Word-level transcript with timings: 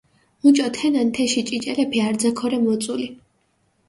მუჭო 0.45 0.67
თენან 0.77 1.07
თეში 1.17 1.41
ჭიჭელეფი 1.49 1.99
არძა 2.07 2.31
ქორე 2.39 2.57
მოწული. 2.65 3.07